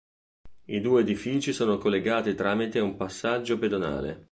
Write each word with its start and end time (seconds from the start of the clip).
I 0.65 0.81
due 0.81 1.01
edifici 1.01 1.53
sono 1.53 1.77
collegati 1.77 2.33
tramite 2.33 2.79
un 2.79 2.95
passaggio 2.95 3.59
pedonale. 3.59 4.19